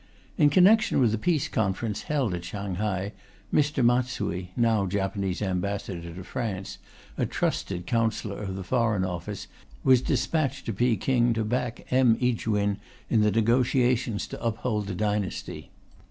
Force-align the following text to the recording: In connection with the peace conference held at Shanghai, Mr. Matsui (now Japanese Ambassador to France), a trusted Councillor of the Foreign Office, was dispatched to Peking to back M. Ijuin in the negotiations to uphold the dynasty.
In 0.35 0.49
connection 0.49 0.99
with 0.99 1.11
the 1.11 1.19
peace 1.19 1.47
conference 1.47 2.01
held 2.09 2.33
at 2.33 2.43
Shanghai, 2.43 3.13
Mr. 3.53 3.85
Matsui 3.85 4.49
(now 4.57 4.87
Japanese 4.87 5.43
Ambassador 5.43 6.11
to 6.15 6.23
France), 6.23 6.79
a 7.19 7.27
trusted 7.27 7.85
Councillor 7.85 8.37
of 8.39 8.55
the 8.55 8.63
Foreign 8.63 9.05
Office, 9.05 9.45
was 9.83 10.01
dispatched 10.01 10.65
to 10.65 10.73
Peking 10.73 11.33
to 11.35 11.43
back 11.45 11.85
M. 11.93 12.15
Ijuin 12.19 12.77
in 13.11 13.21
the 13.21 13.29
negotiations 13.29 14.25
to 14.25 14.41
uphold 14.43 14.87
the 14.87 14.95
dynasty. 14.95 15.69